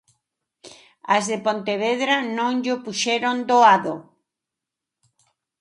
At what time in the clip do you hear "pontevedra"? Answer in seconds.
1.45-2.15